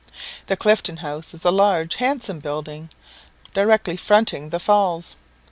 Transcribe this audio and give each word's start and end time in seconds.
The 0.47 0.57
Clifton 0.57 0.97
House 0.97 1.31
is 1.31 1.45
a 1.45 1.51
large, 1.51 1.97
handsome 1.97 2.39
building, 2.39 2.89
directly 3.53 3.95
fronting 3.97 4.49
the 4.49 4.59
Falls. 4.59 5.15